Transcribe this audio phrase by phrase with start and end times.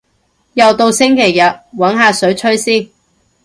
[0.53, 1.39] 又到星期日，
[1.77, 2.89] 搵下水吹先